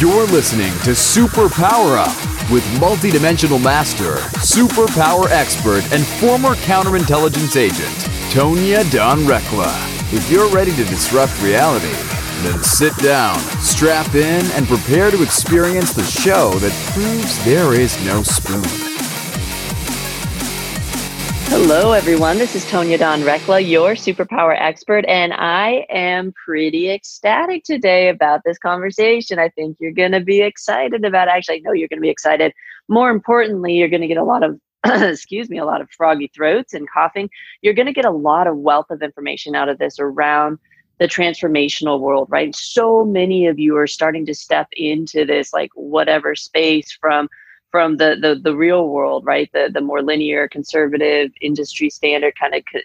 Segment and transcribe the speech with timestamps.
[0.00, 2.16] You're listening to Super Power Up
[2.50, 7.94] with multidimensional master, superpower expert, and former counterintelligence agent,
[8.32, 9.70] Tonya Dawn Recla.
[10.10, 11.92] If you're ready to disrupt reality,
[12.42, 18.02] then sit down, strap in, and prepare to experience the show that proves there is
[18.02, 18.89] no spoon.
[21.72, 22.36] Hello, everyone.
[22.36, 28.40] This is Tonya Dawn Recla, your superpower expert, and I am pretty ecstatic today about
[28.44, 29.38] this conversation.
[29.38, 31.28] I think you're going to be excited about.
[31.28, 32.52] Actually, I know you're going to be excited.
[32.88, 36.28] More importantly, you're going to get a lot of, excuse me, a lot of froggy
[36.34, 37.30] throats and coughing.
[37.62, 40.58] You're going to get a lot of wealth of information out of this around
[40.98, 42.52] the transformational world, right?
[42.52, 47.28] So many of you are starting to step into this, like whatever space from
[47.70, 49.50] from the the, the real world, right?
[49.52, 52.80] The the more linear, conservative, industry standard kind of co-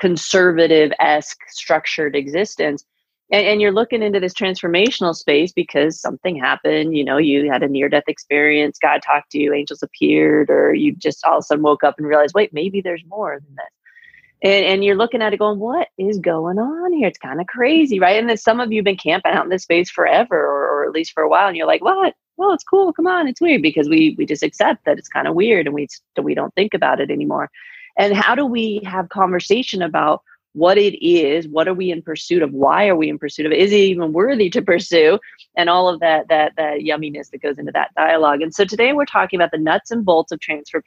[0.00, 2.84] conservative esque structured existence.
[3.32, 6.94] And, and, you're looking into this transformational space because something happened.
[6.94, 10.74] You know, you had a near death experience, God talked to you, angels appeared, or
[10.74, 13.54] you just all of a sudden woke up and realized, wait, maybe there's more than
[13.56, 13.83] this.
[14.44, 17.08] And, and you're looking at it going, what is going on here?
[17.08, 18.20] It's kind of crazy, right?
[18.20, 20.84] And then some of you have been camping out in this space forever, or, or
[20.84, 22.14] at least for a while, and you're like, what?
[22.36, 22.92] well, it's cool.
[22.92, 25.74] Come on, it's weird because we we just accept that it's kind of weird and
[25.74, 25.88] we
[26.20, 27.50] we don't think about it anymore.
[27.96, 31.46] And how do we have conversation about what it is?
[31.48, 32.52] What are we in pursuit of?
[32.52, 33.58] Why are we in pursuit of it?
[33.58, 35.18] Is it even worthy to pursue?
[35.56, 38.42] And all of that that that yumminess that goes into that dialogue.
[38.42, 40.82] And so today we're talking about the nuts and bolts of transfer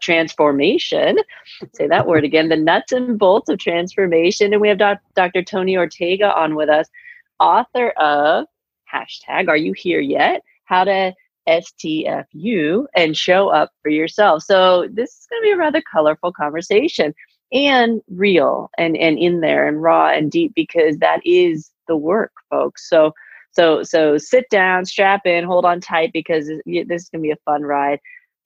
[0.00, 1.18] transformation.
[1.74, 2.48] Say that word again.
[2.48, 4.52] The nuts and bolts of transformation.
[4.52, 5.42] And we have Dr.
[5.42, 6.88] Tony Ortega on with us,
[7.40, 8.46] author of
[8.92, 11.12] hashtag are you here yet how to
[11.48, 16.32] stfu and show up for yourself so this is going to be a rather colorful
[16.32, 17.14] conversation
[17.52, 22.32] and real and and in there and raw and deep because that is the work
[22.50, 23.12] folks so
[23.52, 27.30] so so sit down strap in hold on tight because this is going to be
[27.30, 27.98] a fun ride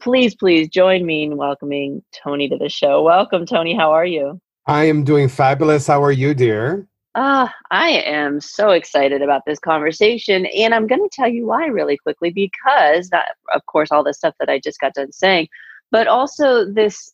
[0.05, 4.39] please please join me in welcoming tony to the show welcome tony how are you
[4.67, 9.61] i am doing fabulous how are you dear uh, I am so excited about this
[9.61, 10.47] conversation.
[10.47, 14.13] And I'm going to tell you why really quickly because, that, of course, all the
[14.13, 15.47] stuff that I just got done saying,
[15.93, 17.13] but also this.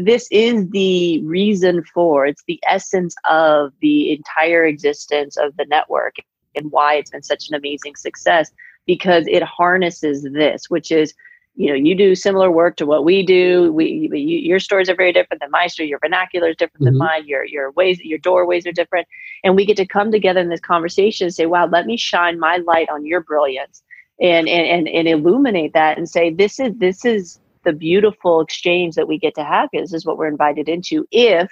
[0.00, 6.14] This is the reason for it's the essence of the entire existence of the network
[6.54, 8.52] and why it's been such an amazing success
[8.86, 11.12] because it harnesses this, which is
[11.56, 13.72] you know you do similar work to what we do.
[13.72, 15.88] We you, your stories are very different than my story.
[15.88, 16.98] Your vernacular is different mm-hmm.
[16.98, 17.26] than mine.
[17.26, 19.08] Your your ways your doorways are different.
[19.42, 22.38] And we get to come together in this conversation and say wow let me shine
[22.38, 23.82] my light on your brilliance
[24.20, 28.94] and and and, and illuminate that and say this is this is the beautiful exchange
[28.94, 29.70] that we get to have.
[29.72, 31.50] This is what we're invited into if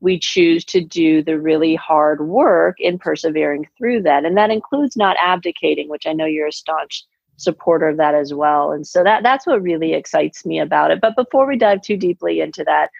[0.00, 4.26] we choose to do the really hard work in persevering through that.
[4.26, 7.06] And that includes not abdicating which i know you're a staunch
[7.36, 8.72] supporter of that as well.
[8.72, 11.00] And so that that's what really excites me about it.
[11.00, 12.90] But before we dive too deeply into that,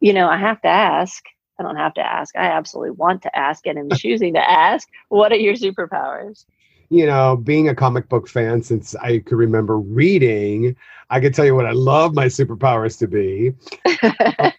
[0.00, 1.24] you know, I have to ask.
[1.58, 2.36] I don't have to ask.
[2.36, 4.88] I absolutely want to ask and I'm choosing to ask.
[5.08, 6.44] What are your superpowers?
[6.90, 10.74] You know, being a comic book fan since I could remember reading,
[11.10, 13.52] I could tell you what I love my superpowers to be.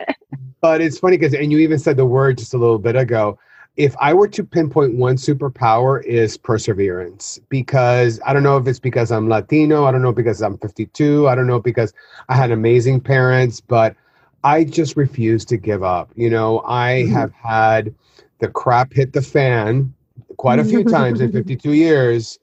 [0.62, 3.40] but it's funny because, and you even said the word just a little bit ago
[3.80, 8.78] if I were to pinpoint one superpower is perseverance because I don't know if it's
[8.78, 11.94] because I'm Latino, I don't know because I'm 52, I don't know because
[12.28, 13.96] I had amazing parents, but
[14.44, 16.12] I just refuse to give up.
[16.18, 17.14] You know, I mm-hmm.
[17.14, 17.96] have had
[18.40, 19.94] the crap hit the fan
[20.36, 22.38] quite a few times in 52 years.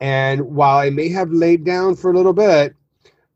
[0.00, 2.76] And while I may have laid down for a little bit,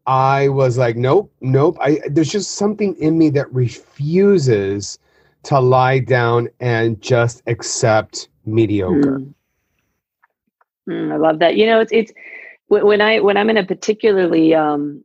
[0.07, 1.79] I was like, nope, nope.
[1.81, 4.99] I there's just something in me that refuses
[5.45, 9.19] to lie down and just accept mediocre.
[9.19, 9.35] Mm.
[10.89, 11.57] Mm, I love that.
[11.57, 12.13] You know, it's it's
[12.69, 15.05] when I when I'm in a particularly um,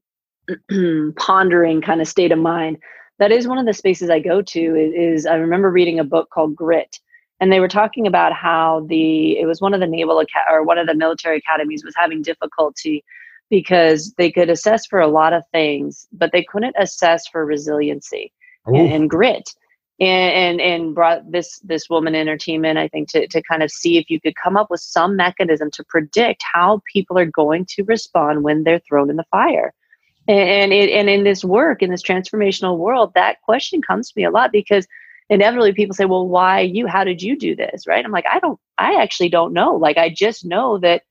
[1.18, 2.77] pondering kind of state of mind,
[3.19, 4.59] that is one of the spaces I go to.
[4.75, 7.00] Is, is, I remember reading a book called Grit,
[7.39, 10.77] and they were talking about how the it was one of the naval or one
[10.77, 13.03] of the military academies was having difficulty
[13.50, 18.31] because they could assess for a lot of things, but they couldn't assess for resiliency
[18.65, 19.53] and, and grit
[20.00, 23.42] and, and and brought this this woman in her team in i think to, to
[23.44, 27.18] kind of see if you could come up with some mechanism to predict how people
[27.18, 29.74] are going to respond when they're thrown in the fire.
[30.25, 34.24] And it, and in this work in this transformational world that question comes to me
[34.24, 34.88] a lot because
[35.30, 36.88] inevitably people say well why you?
[36.88, 37.86] How did you do this?
[37.86, 38.04] Right?
[38.04, 39.75] I'm like i don't i actually don't know.
[39.75, 41.04] Like i just know that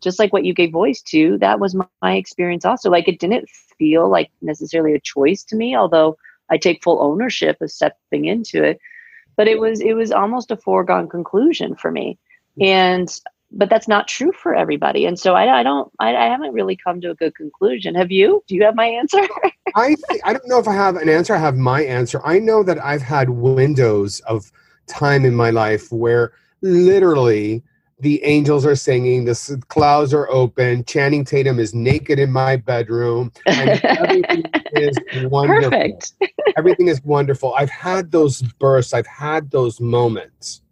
[0.00, 2.90] just like what you gave voice to that was my, my experience also.
[2.90, 3.48] Like it didn't
[3.78, 6.16] feel like necessarily a choice to me although
[6.50, 8.80] I take full ownership of stepping into it.
[9.36, 12.18] But it was it was almost a foregone conclusion for me.
[12.58, 12.62] Mm-hmm.
[12.64, 13.20] And
[13.52, 15.06] but that's not true for everybody.
[15.06, 17.94] And so I, I don't, I, I, haven't really come to a good conclusion.
[17.94, 18.44] Have you?
[18.46, 19.20] Do you have my answer?
[19.74, 21.34] I, th- I don't know if I have an answer.
[21.34, 22.20] I have my answer.
[22.24, 24.52] I know that I've had windows of
[24.86, 26.32] time in my life where
[26.62, 27.62] literally
[28.00, 33.32] the angels are singing, the clouds are open, Channing Tatum is naked in my bedroom,
[33.46, 35.70] and everything is wonderful.
[35.70, 36.12] Perfect.
[36.56, 37.54] everything is wonderful.
[37.54, 40.62] I've had those bursts, I've had those moments.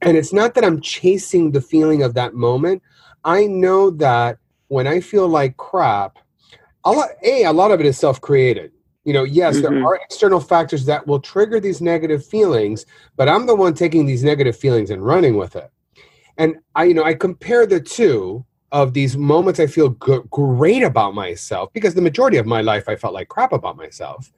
[0.00, 2.82] And it's not that I'm chasing the feeling of that moment.
[3.24, 4.38] I know that
[4.68, 6.18] when I feel like crap,
[6.84, 8.72] a lot, a, a lot of it is self-created.
[9.04, 9.74] You know, yes, mm-hmm.
[9.74, 12.86] there are external factors that will trigger these negative feelings,
[13.16, 15.71] but I'm the one taking these negative feelings and running with it.
[16.38, 20.82] And I, you know, I compare the two of these moments I feel g- great
[20.82, 24.32] about myself because the majority of my life I felt like crap about myself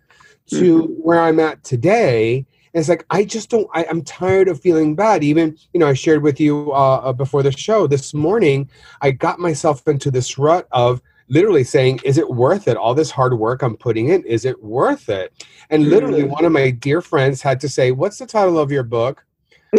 [0.49, 0.93] to mm-hmm.
[0.95, 2.45] where I'm at today
[2.75, 3.69] and it's like I just don't.
[3.73, 5.23] I, am tired of feeling bad.
[5.23, 8.69] Even you know, I shared with you uh, uh, before the show this morning.
[9.01, 12.77] I got myself into this rut of literally saying, "Is it worth it?
[12.77, 16.31] All this hard work I'm putting in, is it worth it?" And literally, mm.
[16.31, 19.25] one of my dear friends had to say, "What's the title of your book?"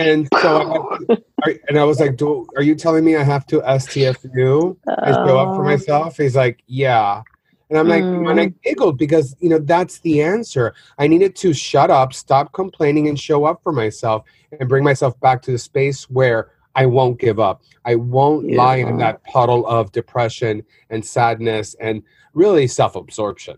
[0.00, 0.98] and so,
[1.44, 5.14] I, and I was like, Do, "Are you telling me I have to STFU and
[5.14, 7.22] show up for myself?" He's like, "Yeah."
[7.68, 8.28] And I'm like, mm.
[8.28, 10.74] and I giggled because, you know, that's the answer.
[10.98, 14.24] I needed to shut up, stop complaining, and show up for myself
[14.58, 17.62] and bring myself back to the space where I won't give up.
[17.84, 18.56] I won't yeah.
[18.56, 22.02] lie in that puddle of depression and sadness and
[22.34, 23.56] really self absorption.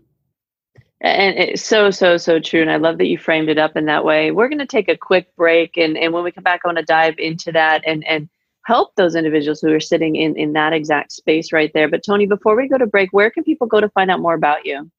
[1.03, 2.61] And it's so, so, so true.
[2.61, 4.31] And I love that you framed it up in that way.
[4.31, 5.75] We're going to take a quick break.
[5.75, 8.29] And, and when we come back, I want to dive into that and, and
[8.65, 11.89] help those individuals who are sitting in, in that exact space right there.
[11.89, 14.33] But Tony, before we go to break, where can people go to find out more
[14.33, 14.89] about you?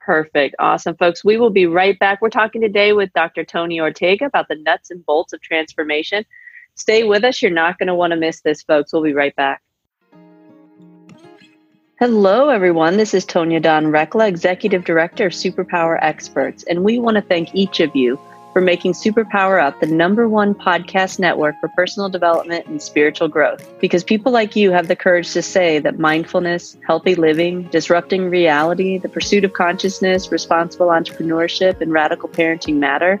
[0.00, 0.56] Perfect.
[0.58, 1.24] Awesome, folks.
[1.24, 2.20] We will be right back.
[2.20, 3.44] We're talking today with Dr.
[3.44, 6.26] Tony Ortega about the nuts and bolts of transformation.
[6.82, 7.40] Stay with us.
[7.40, 8.92] You're not going to want to miss this, folks.
[8.92, 9.62] We'll be right back.
[12.00, 12.96] Hello, everyone.
[12.96, 17.54] This is Tonya Dawn Recla, Executive Director of Superpower Experts, and we want to thank
[17.54, 18.18] each of you
[18.52, 23.64] for making Superpower Up the number one podcast network for personal development and spiritual growth.
[23.78, 28.98] Because people like you have the courage to say that mindfulness, healthy living, disrupting reality,
[28.98, 33.20] the pursuit of consciousness, responsible entrepreneurship, and radical parenting matter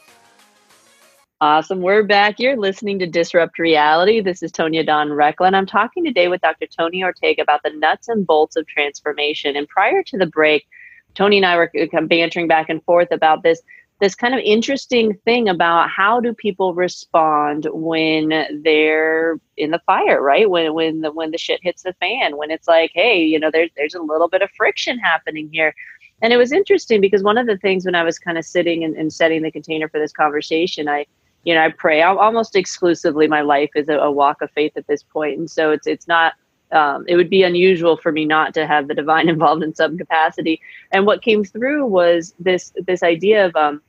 [1.41, 1.81] Awesome.
[1.81, 2.39] We're back.
[2.39, 4.21] You're listening to Disrupt Reality.
[4.21, 6.67] This is Tonya Dawn Recla, and I'm talking today with Dr.
[6.67, 9.55] Tony Ortega about the nuts and bolts of transformation.
[9.55, 10.67] And prior to the break,
[11.15, 11.71] Tony and I were
[12.03, 13.59] bantering back and forth about this
[13.99, 20.21] this kind of interesting thing about how do people respond when they're in the fire,
[20.21, 20.47] right?
[20.47, 23.49] When when the when the shit hits the fan, when it's like, hey, you know,
[23.51, 25.73] there's there's a little bit of friction happening here.
[26.21, 28.83] And it was interesting because one of the things when I was kind of sitting
[28.83, 31.07] and, and setting the container for this conversation, I
[31.43, 33.27] you know, I pray almost exclusively.
[33.27, 36.07] My life is a, a walk of faith at this point, and so it's it's
[36.07, 36.33] not.
[36.71, 39.97] Um, it would be unusual for me not to have the divine involved in some
[39.97, 40.61] capacity.
[40.91, 43.81] And what came through was this this idea of um,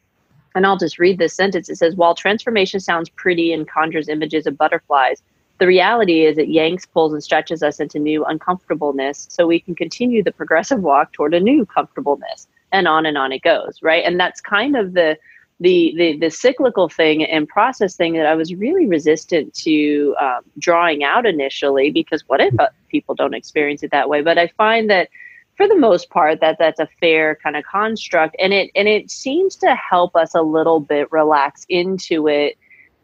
[0.55, 1.69] and I'll just read this sentence.
[1.69, 5.23] It says, "While transformation sounds pretty and conjures images of butterflies."
[5.59, 9.77] The reality is it yanks, pulls, and stretches us into new uncomfortableness so we can
[9.77, 12.49] continue the progressive walk toward a new comfortableness.
[12.73, 14.03] And on and on it goes, right?
[14.05, 15.19] And that's kind of the
[15.63, 20.41] the, the the cyclical thing and process thing that I was really resistant to um,
[20.59, 24.23] drawing out initially because what if uh, people don't experience it that way?
[24.23, 25.09] But I find that
[25.57, 29.11] for the most part that that's a fair kind of construct and it and it
[29.11, 32.59] seems to help us a little bit relax into it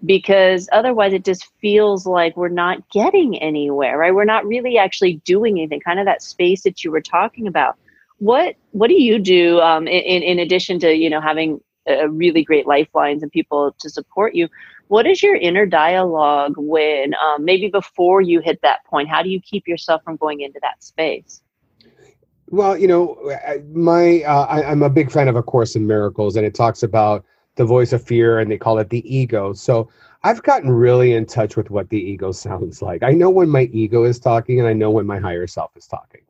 [0.04, 5.14] because otherwise it just feels like we're not getting anywhere right we're not really actually
[5.24, 7.76] doing anything kind of that space that you were talking about
[8.18, 11.60] what what do you do um, in, in addition to you know having
[12.08, 14.48] really great lifelines and people to support you.
[14.88, 19.08] What is your inner dialogue when um, maybe before you hit that point?
[19.08, 21.42] How do you keep yourself from going into that space?
[22.50, 23.18] Well, you know,
[23.72, 26.82] my uh, I, I'm a big fan of A Course in Miracles, and it talks
[26.82, 27.24] about
[27.56, 29.52] the voice of fear, and they call it the ego.
[29.52, 29.90] So
[30.22, 33.02] I've gotten really in touch with what the ego sounds like.
[33.02, 35.86] I know when my ego is talking, and I know when my higher self is
[35.86, 36.22] talking.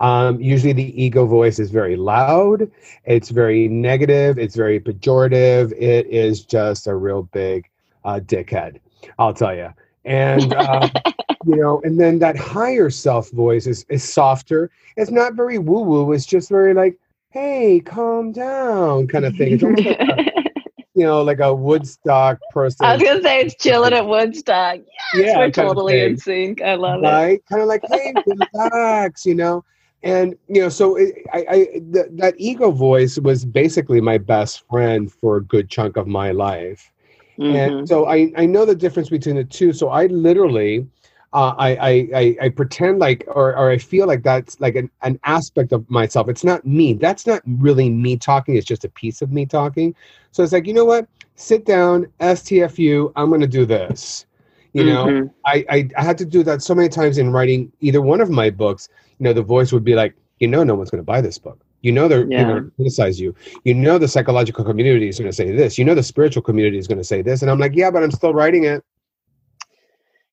[0.00, 2.70] Um, usually, the ego voice is very loud,
[3.04, 5.72] it's very negative, it's very pejorative.
[5.72, 7.68] It is just a real big
[8.04, 8.80] uh, dickhead,
[9.18, 9.72] I'll tell you.
[10.04, 10.90] And, um,
[11.46, 14.70] you know, and then that higher self voice is, is softer.
[14.96, 16.98] It's not very woo woo, it's just very like,
[17.30, 19.54] hey, calm down kind of thing.
[19.54, 20.42] It's almost like a,
[20.94, 22.84] you know, like a Woodstock person.
[22.84, 24.80] I was gonna say it's chilling at Woodstock.
[25.14, 26.60] Yes, yeah, we're totally in sync.
[26.62, 27.08] I love right?
[27.08, 27.12] it.
[27.12, 27.46] Right?
[27.46, 28.14] Kind of like, hey,
[28.52, 29.64] relax, you know.
[30.02, 31.56] And you know, so it, I, I
[31.92, 36.32] th- that ego voice was basically my best friend for a good chunk of my
[36.32, 36.92] life.
[37.38, 37.56] Mm-hmm.
[37.56, 39.72] And so I, I know the difference between the two.
[39.72, 40.86] So I literally
[41.32, 45.18] uh, I, I, I pretend like or, or I feel like that's like an, an
[45.24, 46.28] aspect of myself.
[46.28, 46.94] It's not me.
[46.94, 48.56] That's not really me talking.
[48.56, 49.94] It's just a piece of me talking.
[50.30, 51.08] So it's like, you know what?
[51.36, 54.26] Sit down, STFU, I'm gonna do this.
[54.74, 55.26] You know, mm-hmm.
[55.44, 58.30] I, I, I had to do that so many times in writing either one of
[58.30, 58.88] my books.
[59.18, 61.62] You know, the voice would be like, you know, no one's gonna buy this book.
[61.82, 62.44] You know they're yeah.
[62.44, 63.34] going to criticize you.
[63.64, 65.76] You know the psychological community is going to say this.
[65.78, 67.42] You know the spiritual community is going to say this.
[67.42, 68.84] And I'm like, yeah, but I'm still writing it.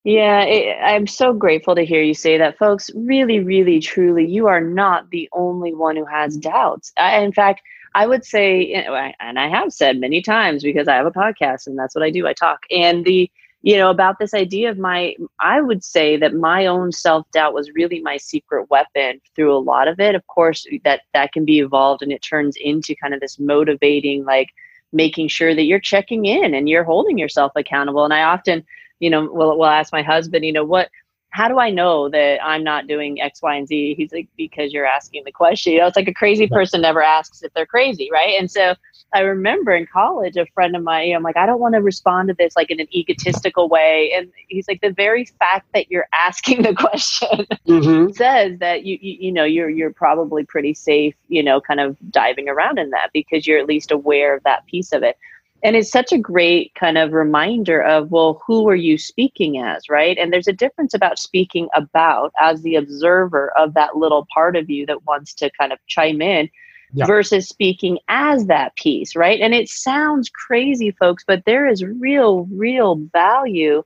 [0.03, 2.89] Yeah, it, I'm so grateful to hear you say that, folks.
[2.95, 6.93] Really, really, truly, you are not the only one who has doubts.
[6.97, 7.61] I, in fact,
[7.95, 8.71] I would say,
[9.19, 12.11] and I have said many times because I have a podcast and that's what I
[12.11, 12.27] do.
[12.27, 12.59] I talk.
[12.71, 13.29] And the,
[13.61, 17.53] you know, about this idea of my, I would say that my own self doubt
[17.53, 20.15] was really my secret weapon through a lot of it.
[20.15, 24.23] Of course, that that can be evolved and it turns into kind of this motivating,
[24.23, 24.49] like
[24.93, 28.05] making sure that you're checking in and you're holding yourself accountable.
[28.05, 28.63] And I often,
[28.99, 30.89] you know, we'll, we'll ask my husband, you know, what
[31.31, 33.95] how do I know that I'm not doing X, Y, and Z?
[33.95, 35.73] He's like, because you're asking the question.
[35.73, 38.35] You know, it's like a crazy person never asks if they're crazy, right?
[38.39, 38.73] And so
[39.13, 41.75] I remember in college, a friend of mine, you know, I'm like, I don't want
[41.75, 44.11] to respond to this like in an egotistical way.
[44.15, 48.11] And he's like, the very fact that you're asking the question mm-hmm.
[48.13, 51.95] says that you, you, you know, you're you're probably pretty safe, you know, kind of
[52.09, 55.15] diving around in that because you're at least aware of that piece of it
[55.63, 59.89] and it's such a great kind of reminder of well who are you speaking as
[59.89, 60.17] right?
[60.17, 64.69] And there's a difference about speaking about as the observer of that little part of
[64.69, 66.49] you that wants to kind of chime in
[66.93, 67.05] yeah.
[67.05, 69.39] versus speaking as that piece right?
[69.39, 73.83] And it sounds crazy folks but there is real real value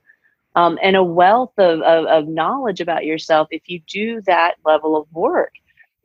[0.56, 4.96] um, and a wealth of, of, of knowledge about yourself if you do that level
[4.96, 5.52] of work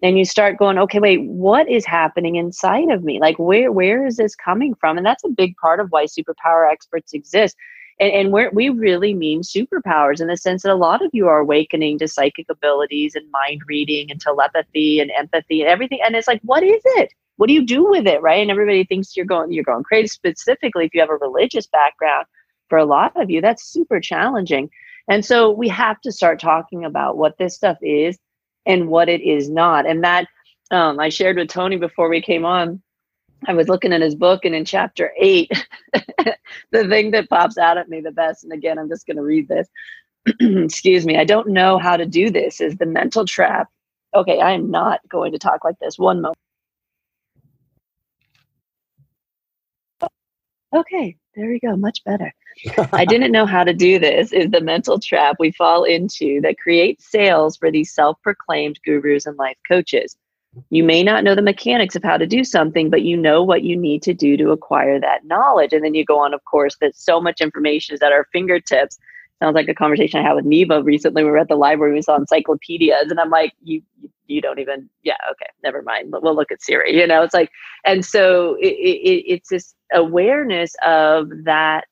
[0.01, 3.19] and you start going okay wait what is happening inside of me?
[3.19, 4.97] Like where where is this coming from?
[4.97, 7.55] And that's a big part of why superpower experts exist.
[7.99, 11.27] And, and we we really mean superpowers in the sense that a lot of you
[11.27, 15.99] are awakening to psychic abilities and mind reading and telepathy and empathy and everything.
[16.05, 17.13] And it's like what is it?
[17.37, 18.41] What do you do with it right?
[18.41, 20.07] And everybody thinks you're going you're going crazy.
[20.07, 22.25] Specifically if you have a religious background
[22.69, 24.69] for a lot of you that's super challenging.
[25.09, 28.17] And so we have to start talking about what this stuff is
[28.69, 29.85] and what it is not.
[29.85, 30.27] And that
[30.71, 32.81] um, I shared with Tony before we came on.
[33.47, 35.51] I was looking at his book, and in chapter eight,
[36.71, 39.23] the thing that pops out at me the best, and again, I'm just going to
[39.23, 39.67] read this.
[40.39, 43.69] Excuse me, I don't know how to do this, is the mental trap.
[44.13, 45.97] Okay, I am not going to talk like this.
[45.97, 46.38] One moment.
[50.73, 51.75] Okay, there we go.
[51.75, 52.33] Much better.
[52.93, 56.59] I didn't know how to do this is the mental trap we fall into that
[56.59, 60.15] creates sales for these self proclaimed gurus and life coaches.
[60.69, 63.63] You may not know the mechanics of how to do something, but you know what
[63.63, 65.73] you need to do to acquire that knowledge.
[65.73, 68.97] And then you go on, of course, that so much information is at our fingertips.
[69.41, 71.23] Sounds like a conversation I had with Neva recently.
[71.23, 74.09] We were at the library, we saw encyclopedias, and I'm like, you, you
[74.41, 76.13] don't even, yeah, okay, never mind.
[76.21, 76.95] We'll look at Siri.
[76.95, 77.50] You know, it's like,
[77.86, 81.88] and so it, it, it's this awareness of that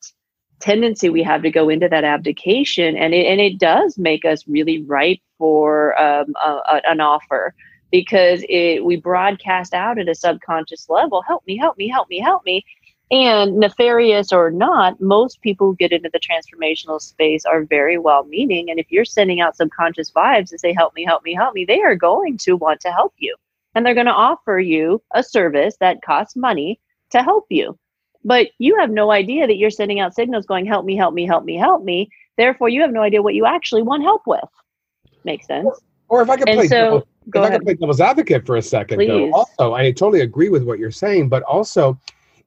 [0.59, 4.47] tendency we have to go into that abdication and it, and it does make us
[4.47, 7.53] really ripe for um, a, a, an offer
[7.91, 12.19] because it, we broadcast out at a subconscious level help me help me help me
[12.19, 12.65] help me
[13.09, 18.25] and nefarious or not most people who get into the transformational space are very well
[18.25, 21.53] meaning and if you're sending out subconscious vibes to say help me help me help
[21.53, 23.33] me they are going to want to help you
[23.75, 27.77] and they're going to offer you a service that costs money to help you
[28.27, 31.25] but you have no idea that you're sending out signals going, help me, help me,
[31.25, 32.09] help me, help me.
[32.35, 34.43] Therefore, you have no idea what you actually want help with.
[35.23, 35.65] Makes sense.
[36.09, 37.51] Or, or if I could play, so, devil, if ahead.
[37.51, 39.07] I could play devil's advocate for a second, Please.
[39.07, 41.97] though, also, I totally agree with what you're saying, but also,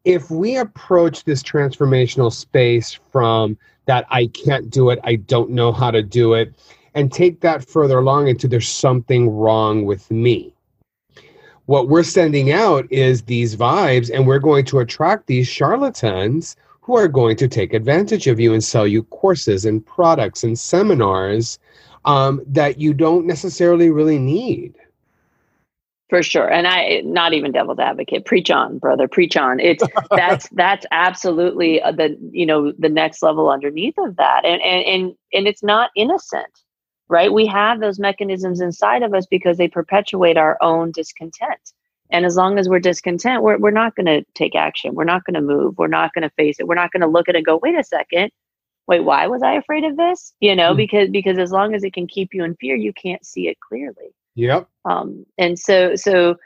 [0.04, 5.72] if we approach this transformational space from that I can't do it, I don't know
[5.72, 6.54] how to do it,
[6.94, 10.54] and take that further along into there's something wrong with me
[11.70, 16.96] what we're sending out is these vibes, and we're going to attract these charlatans who
[16.96, 21.60] are going to take advantage of you and sell you courses and products and seminars
[22.06, 24.74] um, that you don't necessarily really need.
[26.10, 26.50] For sure.
[26.50, 29.60] And i not even devil's advocate preach on brother preach on.
[29.60, 34.44] It's that's that's absolutely uh, the you know the next level underneath of that.
[34.44, 36.60] And and and, and it's not innocent
[37.10, 37.32] right?
[37.32, 41.72] We have those mechanisms inside of us because they perpetuate our own discontent.
[42.10, 44.94] And as long as we're discontent we're, we're not going to take action.
[44.94, 45.76] We're not going to move.
[45.76, 46.68] We're not going to face it.
[46.68, 48.30] We're not going to look at it and go wait a second.
[48.86, 50.32] Wait why was i afraid of this?
[50.40, 50.78] You know mm-hmm.
[50.78, 53.58] because because as long as it can keep you in fear you can't see it
[53.60, 54.68] clearly Yep.
[54.84, 56.36] Um, and so, so,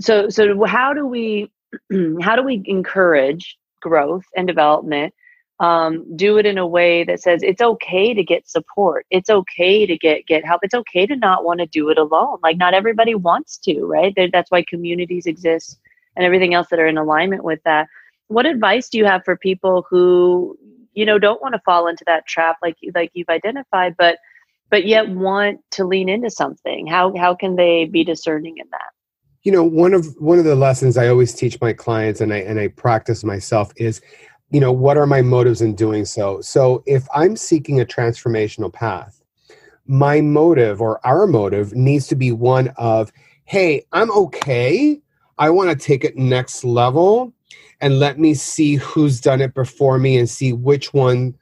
[0.00, 1.50] so, so, how do we,
[2.20, 5.14] how do we encourage growth and development?
[5.60, 9.06] Um, do it in a way that says it's okay to get support.
[9.10, 10.60] It's okay to get get help.
[10.64, 12.38] It's okay to not want to do it alone.
[12.42, 14.12] Like not everybody wants to, right?
[14.32, 15.78] That's why communities exist
[16.16, 17.88] and everything else that are in alignment with that.
[18.28, 20.58] What advice do you have for people who
[20.94, 24.18] you know don't want to fall into that trap like like you've identified, but
[24.70, 26.86] but yet want to lean into something.
[26.86, 28.90] How how can they be discerning in that?
[29.42, 32.38] You know one of one of the lessons i always teach my clients and i
[32.38, 34.00] and i practice myself is
[34.50, 36.40] you know what are my motives in doing so?
[36.40, 39.20] So if i'm seeking a transformational path
[39.86, 43.12] my motive or our motive needs to be one of
[43.44, 45.00] hey i'm okay.
[45.36, 47.34] I want to take it next level
[47.80, 51.34] and let me see who's done it before me and see which one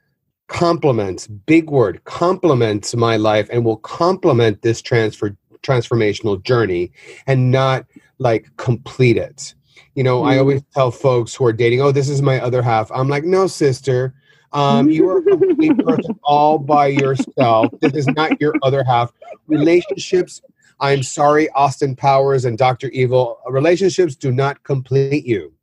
[0.47, 6.91] complements big word complements my life and will complement this transfer transformational journey
[7.25, 7.85] and not
[8.19, 9.55] like complete it.
[9.95, 10.27] You know mm.
[10.27, 12.91] i always tell folks who are dating oh this is my other half.
[12.91, 14.13] I'm like no sister.
[14.51, 17.73] Um, you are a complete person all by yourself.
[17.81, 19.11] This is not your other half.
[19.47, 20.41] Relationships
[20.79, 25.53] i'm sorry austin powers and dr evil relationships do not complete you.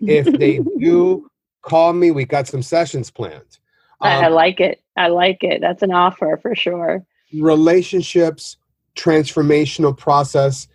[0.00, 1.28] If they do
[1.62, 3.58] call me we got some sessions planned
[4.00, 4.82] um, I, like it.
[4.96, 5.60] I like it.
[5.60, 7.04] That's an offer for sure.
[7.32, 8.56] Relationships,
[8.96, 10.68] transformational process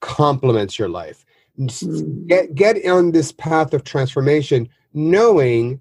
[0.00, 1.24] complements your life.
[1.58, 2.26] Mm.
[2.26, 5.80] Get get on this path of transformation, knowing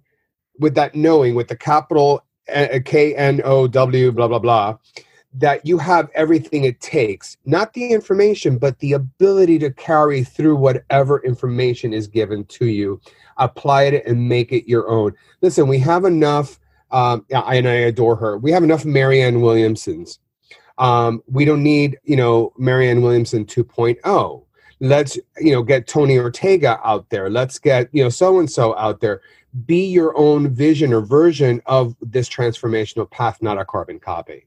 [0.59, 4.77] with that knowing with the capital K N O W blah blah blah
[5.33, 10.55] that you have everything it takes, not the information, but the ability to carry through
[10.55, 12.99] whatever information is given to you,
[13.37, 15.13] apply it and make it your own.
[15.41, 16.59] Listen, we have enough
[16.91, 18.37] um, and I adore her.
[18.37, 20.19] We have enough Marianne Williamsons.
[20.77, 24.45] Um, we don't need, you know, Marianne Williamson 2.0.
[24.79, 27.29] Let's, you know, get Tony Ortega out there.
[27.29, 29.21] Let's get, you know, so and so out there.
[29.65, 34.45] Be your own vision or version of this transformational path, not a carbon copy.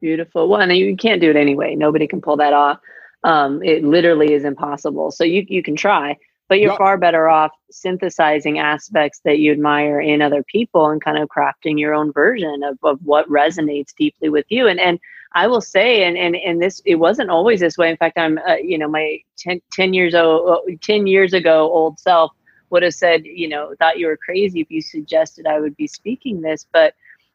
[0.00, 0.48] Beautiful.
[0.48, 1.74] Well, and you can't do it anyway.
[1.74, 2.78] Nobody can pull that off.
[3.24, 5.10] Um, it literally is impossible.
[5.10, 6.16] So you you can try,
[6.48, 6.78] but you're yep.
[6.78, 11.78] far better off synthesizing aspects that you admire in other people and kind of crafting
[11.78, 14.66] your own version of, of what resonates deeply with you.
[14.66, 14.98] And and
[15.34, 17.90] i will say and and, and this it wasn't always this way.
[17.90, 21.70] In fact i'm uh, you know my 10, 10 years old uh, 10 years ago
[21.70, 22.32] old self
[22.70, 25.86] would have said you know thought you were crazy if you suggested i would be
[25.86, 26.66] speaking this.
[26.72, 26.94] But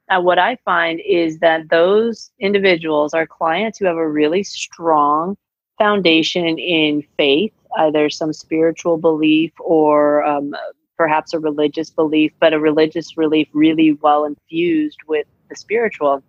[0.10, 5.38] uh, what i find is that those individuals are clients who have a really strong
[5.84, 10.56] foundation in faith either some spiritual belief or um,
[10.98, 16.24] perhaps a religious belief, but a religious belief really well infused with the spiritual,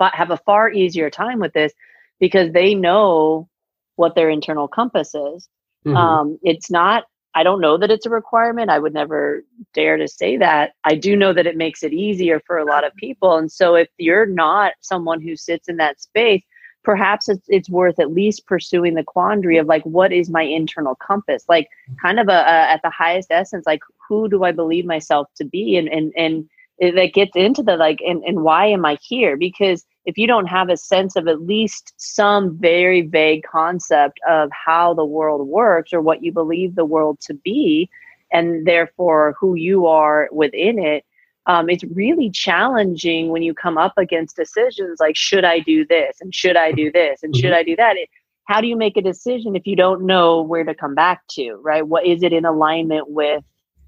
[0.00, 1.72] have a far easier time with this
[2.18, 3.48] because they know
[3.96, 5.48] what their internal compass is.
[5.86, 5.96] Mm-hmm.
[5.96, 8.70] Um, it's not, I don't know that it's a requirement.
[8.70, 10.72] I would never dare to say that.
[10.84, 13.36] I do know that it makes it easier for a lot of people.
[13.36, 16.42] And so if you're not someone who sits in that space,
[16.82, 20.94] perhaps it's, it's worth at least pursuing the quandary of like what is my internal
[20.96, 21.44] compass?
[21.48, 22.06] Like mm-hmm.
[22.06, 25.44] kind of a, a at the highest essence like who do i believe myself to
[25.44, 25.76] be?
[25.76, 26.48] And and and
[26.80, 29.36] that gets into the like and, and why am i here?
[29.36, 34.50] Because if you don't have a sense of at least some very vague concept of
[34.50, 37.88] how the world works or what you believe the world to be
[38.32, 41.04] and therefore who you are within it
[41.46, 46.18] um, it's really challenging when you come up against decisions like should i do this?
[46.20, 47.22] And should i do this?
[47.22, 47.40] And mm-hmm.
[47.40, 47.96] should i do that?
[47.96, 48.08] It,
[48.44, 51.54] how do you make a decision if you don't know where to come back to
[51.62, 51.86] right?
[51.86, 53.44] What is it in alignment with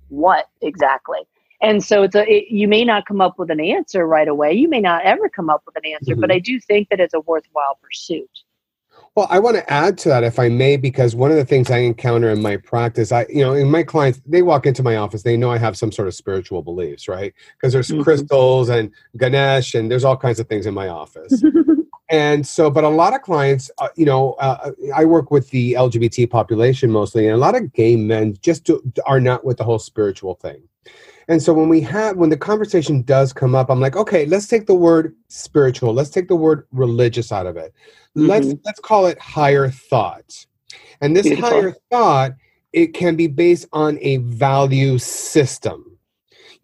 [0.08, 1.20] what exactly?
[1.60, 4.52] And so it's a it, you may not come up with an answer right away.
[4.52, 6.20] You may not ever come up with an answer mm-hmm.
[6.20, 8.30] but i do think that it's a worthwhile pursuit
[9.14, 11.70] well, I want to add to that, if I may, because one of the things
[11.70, 14.96] I encounter in my practice, I, you know, in my clients, they walk into my
[14.96, 17.32] office, they know I have some sort of spiritual beliefs, right?
[17.56, 18.02] Because there's mm-hmm.
[18.02, 21.44] crystals and Ganesh, and there's all kinds of things in my office.
[22.10, 25.74] and so, but a lot of clients, uh, you know, uh, I work with the
[25.74, 29.64] LGBT population mostly, and a lot of gay men just do, are not with the
[29.64, 30.60] whole spiritual thing.
[31.28, 34.46] And so when we have when the conversation does come up, I'm like, okay, let's
[34.46, 37.72] take the word spiritual, let's take the word religious out of it.
[38.16, 38.28] Mm-hmm.
[38.28, 40.46] Let's let's call it higher thought.
[41.00, 41.50] And this Beautiful.
[41.50, 42.32] higher thought,
[42.72, 45.94] it can be based on a value system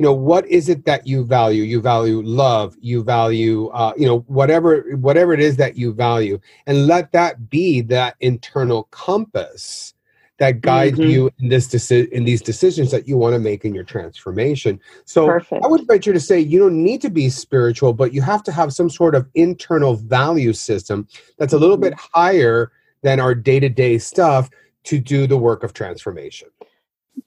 [0.00, 4.06] you know what is it that you value you value love you value uh, you
[4.06, 9.92] know whatever whatever it is that you value and let that be that internal compass
[10.40, 11.10] that guides mm-hmm.
[11.10, 14.80] you in this deci- in these decisions that you want to make in your transformation.
[15.04, 15.62] So Perfect.
[15.62, 18.52] I would venture to say you don't need to be spiritual, but you have to
[18.52, 21.06] have some sort of internal value system
[21.38, 21.90] that's a little mm-hmm.
[21.90, 22.72] bit higher
[23.02, 24.50] than our day-to-day stuff
[24.84, 26.48] to do the work of transformation.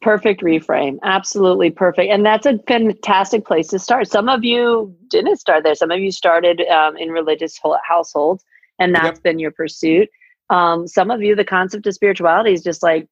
[0.02, 0.98] Perfect reframe.
[1.04, 2.12] Absolutely perfect.
[2.12, 4.08] And that's a fantastic place to start.
[4.08, 5.76] Some of you didn't start there.
[5.76, 8.44] Some of you started um, in religious households,
[8.80, 9.24] and that's yep.
[9.24, 10.10] been your pursuit.
[10.50, 13.08] Um, some of you, the concept of spirituality is just like,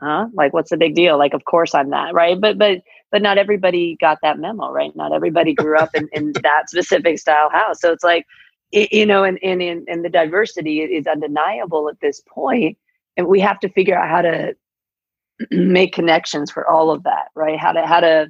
[0.00, 0.26] huh?
[0.34, 1.18] Like, what's the big deal?
[1.18, 2.40] Like, of course I'm that, right?
[2.40, 4.94] But, but, but not everybody got that memo, right?
[4.96, 7.80] Not everybody grew up in, in that specific style house.
[7.80, 8.26] So it's like,
[8.72, 12.76] it, you know, and, and, and the diversity is undeniable at this point,
[13.16, 14.56] And we have to figure out how to
[15.50, 17.58] make connections for all of that, right?
[17.58, 18.26] How to, how to,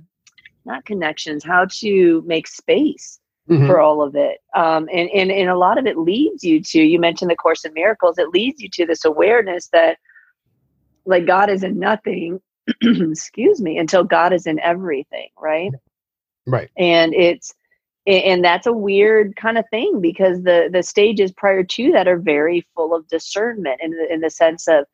[0.67, 3.67] not connections, how to make space mm-hmm.
[3.67, 4.39] for all of it.
[4.55, 7.65] Um, and, and, and a lot of it leads you to, you mentioned the Course
[7.65, 9.99] in Miracles, it leads you to this awareness that
[11.05, 12.41] like God is in nothing,
[12.83, 15.73] excuse me, until God is in everything, right?
[16.47, 16.71] Right.
[16.77, 17.55] And it's,
[18.07, 22.19] and that's a weird kind of thing because the the stages prior to that are
[22.19, 24.85] very full of discernment in the, in the sense of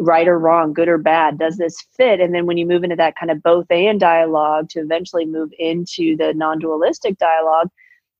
[0.00, 2.94] right or wrong good or bad does this fit and then when you move into
[2.94, 7.70] that kind of both and dialogue to eventually move into the non-dualistic dialogue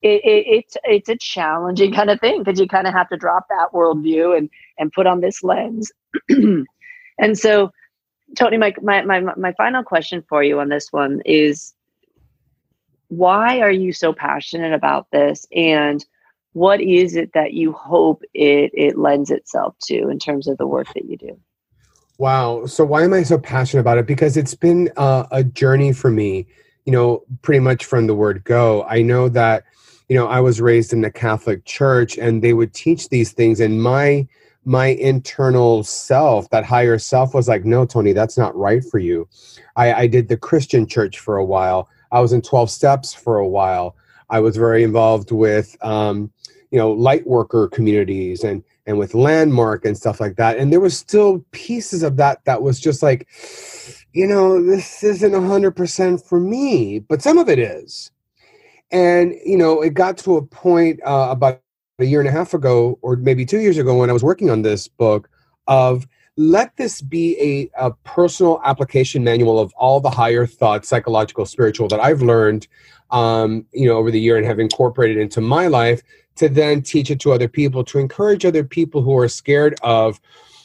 [0.03, 3.17] it, it, it's it's a challenging kind of thing because you kind of have to
[3.17, 5.91] drop that worldview and and put on this lens.
[6.29, 7.71] and so,
[8.37, 11.75] Tony, my, my my my final question for you on this one is,
[13.09, 16.05] why are you so passionate about this, and
[16.53, 20.67] what is it that you hope it it lends itself to in terms of the
[20.67, 21.39] work that you do?
[22.19, 22.67] Wow.
[22.67, 24.07] So why am I so passionate about it?
[24.07, 26.47] Because it's been uh, a journey for me.
[26.85, 28.83] You know, pretty much from the word go.
[28.85, 29.65] I know that
[30.09, 33.61] you know i was raised in the catholic church and they would teach these things
[33.61, 34.27] and my
[34.69, 39.27] my internal self that higher self was like no tony that's not right for you.
[39.77, 41.89] I i did the christian church for a while.
[42.13, 43.97] I was in 12 steps for a while.
[44.31, 46.31] I was very involved with um
[46.71, 50.81] you know light worker communities and and with landmark and stuff like that and there
[50.81, 53.27] was still pieces of that that was just like
[54.13, 58.11] you know this isn't 100% for me but some of it is
[58.91, 61.61] and, you know, it got to a point uh, about
[61.99, 64.51] a year and a half ago, or maybe two years ago, when I was working
[64.51, 65.29] on this book,
[65.67, 71.45] of let this be a, a personal application manual of all the higher thought, psychological,
[71.45, 72.69] spiritual that I've learned,
[73.11, 76.01] um, you know, over the year and have incorporated into my life
[76.37, 80.21] to then teach it to other people, to encourage other people who are scared of,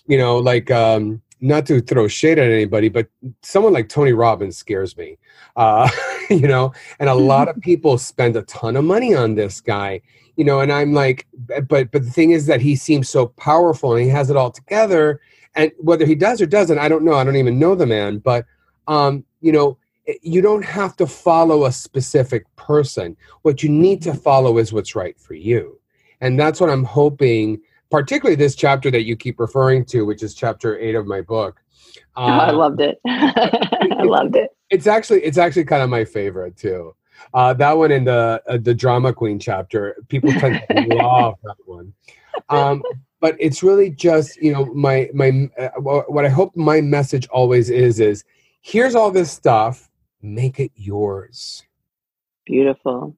[0.05, 3.07] you know, like, um, not to throw shade at anybody, but
[3.41, 5.17] someone like Tony Robbins scares me.
[5.57, 5.89] Uh,
[6.29, 10.01] you know, and a lot of people spend a ton of money on this guy,
[10.37, 11.27] you know, and I'm like,
[11.67, 14.51] but but the thing is that he seems so powerful and he has it all
[14.51, 15.19] together.
[15.55, 17.13] And whether he does or doesn't, I don't know.
[17.13, 18.45] I don't even know the man, but
[18.87, 19.77] um, you know,
[20.21, 23.17] you don't have to follow a specific person.
[23.41, 25.79] What you need to follow is what's right for you.
[26.21, 27.59] And that's what I'm hoping,
[27.93, 31.61] particularly this chapter that you keep referring to, which is chapter eight of my book.
[32.15, 32.99] Um, oh, I loved it.
[33.07, 34.49] I loved it.
[34.71, 36.95] It's actually it's actually kind of my favorite too.
[37.35, 41.55] Uh, that one in the uh, the drama queen chapter, people tend to love that
[41.65, 41.93] one.
[42.49, 42.81] Um,
[43.21, 47.69] but it's really just you know my my uh, what I hope my message always
[47.69, 48.23] is is
[48.61, 49.87] here's all this stuff,
[50.23, 51.61] make it yours.
[52.47, 53.15] Beautiful,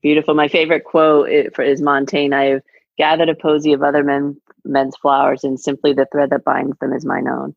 [0.00, 0.32] beautiful.
[0.32, 2.34] My favorite quote for is Montaigne.
[2.34, 2.62] I've
[2.98, 6.92] gathered a posy of other men men's flowers, and simply the thread that binds them
[6.92, 7.54] is mine own.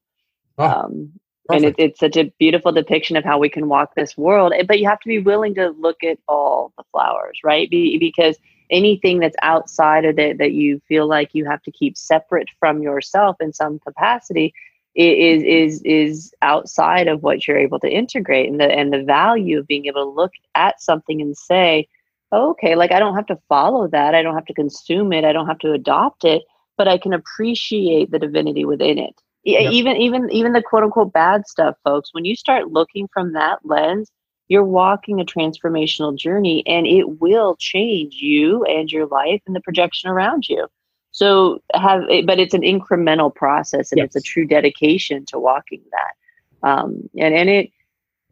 [0.58, 0.66] Oh.
[0.66, 1.12] Um,
[1.50, 4.80] and it, it's such a beautiful depiction of how we can walk this world but
[4.80, 8.38] you have to be willing to look at all the flowers right be, because
[8.70, 12.82] anything that's outside of it that you feel like you have to keep separate from
[12.82, 14.54] yourself in some capacity
[14.96, 19.60] is is is outside of what you're able to integrate and the and the value
[19.60, 21.88] of being able to look at something and say
[22.32, 25.34] okay like i don't have to follow that i don't have to consume it i
[25.34, 26.44] don't have to adopt it
[26.78, 29.72] but i can appreciate the divinity within it Yep.
[29.72, 32.14] Even even even the quote unquote bad stuff, folks.
[32.14, 34.12] When you start looking from that lens,
[34.50, 39.62] you're walking a transformational journey, and it will change you and your life and the
[39.62, 40.68] projection around you.
[41.12, 44.08] So have, but it's an incremental process, and yes.
[44.08, 46.68] it's a true dedication to walking that.
[46.70, 47.72] Um, and and it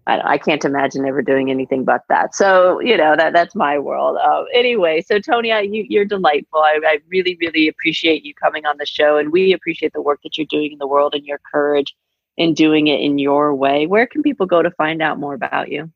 [0.08, 2.34] I, I, can't imagine ever doing anything but that.
[2.34, 4.18] So you know that that's my world.
[4.18, 6.60] Uh, anyway, so Tonya, you, you're delightful.
[6.60, 10.22] I, I really really appreciate you coming on the show, and we appreciate the work
[10.24, 11.96] that you're doing in the world and your courage
[12.38, 13.86] in doing it in your way.
[13.86, 15.92] Where can people go to find out more about you?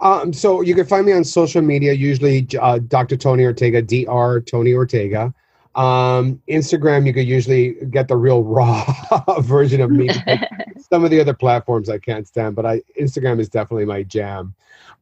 [0.00, 3.16] Um, so you can find me on social media, usually uh, Dr.
[3.16, 4.40] Tony Ortega, Dr.
[4.40, 5.34] Tony Ortega.
[5.74, 8.84] Um, Instagram, you could usually get the real raw
[9.40, 10.08] version of me.
[10.78, 14.54] Some of the other platforms I can't stand, but I Instagram is definitely my jam.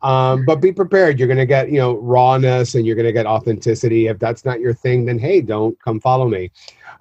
[0.03, 1.19] Um, but be prepared.
[1.19, 4.07] You're going to get, you know, rawness and you're going to get authenticity.
[4.07, 6.51] If that's not your thing, then hey, don't come follow me.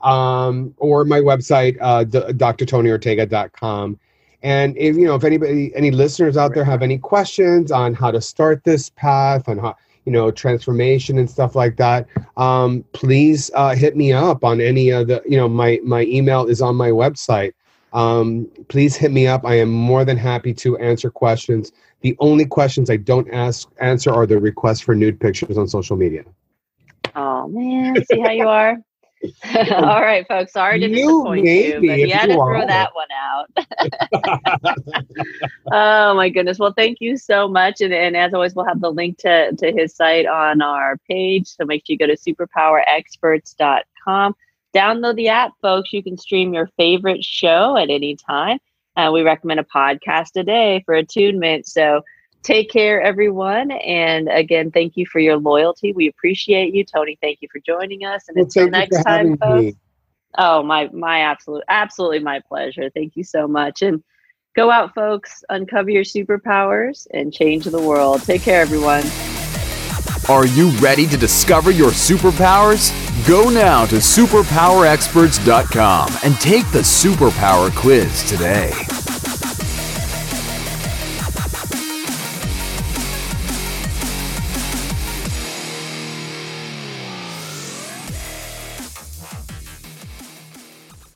[0.02, 4.00] Um, or my website, uh, drtonyortega.com.
[4.44, 8.12] And if you know, if anybody, any listeners out there have any questions on how
[8.12, 9.76] to start this path, on how
[10.08, 14.90] you know transformation and stuff like that, um, please uh, hit me up on any
[14.90, 15.22] of the.
[15.28, 17.52] You know, my my email is on my website.
[17.92, 19.46] Um, please hit me up.
[19.46, 21.74] I am more than happy to answer questions.
[22.02, 25.98] The only questions I don't ask answer are the requests for nude pictures on social
[25.98, 26.24] media.
[27.14, 28.78] Oh man, see how you are.
[29.72, 30.52] All right, folks.
[30.54, 33.50] Sorry to disappoint you, but you had to throw that one out.
[35.72, 36.60] oh my goodness.
[36.60, 37.82] Well, thank you so much.
[37.82, 41.48] And, and as always, we'll have the link to, to his site on our page.
[41.48, 44.36] So make sure you go to superpowerexperts.com.
[44.76, 45.94] Download the app, folks.
[45.94, 48.60] You can stream your favorite show at any time.
[48.96, 51.68] Uh, we recommend a podcast a day for attunement.
[51.68, 52.04] So
[52.48, 53.72] take care, everyone.
[53.72, 55.92] And again, thank you for your loyalty.
[55.92, 56.86] We appreciate you.
[56.86, 58.30] Tony, thank you for joining us.
[58.30, 59.62] And well, until next time, folks.
[59.62, 59.76] Me.
[60.38, 62.90] Oh, my my absolute absolutely my pleasure.
[62.90, 63.82] Thank you so much.
[63.82, 64.04] And
[64.56, 68.24] go out, folks, uncover your superpowers and change the world.
[68.24, 69.04] Take care, everyone.
[70.30, 72.94] Are you ready to discover your superpowers?
[73.28, 78.72] Go now to superpowerexperts.com and take the superpower quiz today.